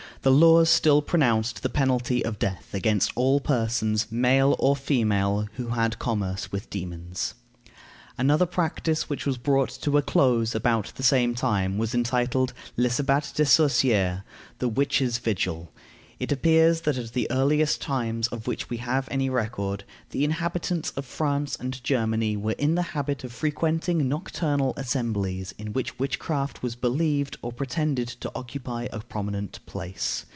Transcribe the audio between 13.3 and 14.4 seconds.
des sorciers,"